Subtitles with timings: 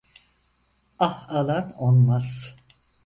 [0.99, 2.29] Ah alan onmaz.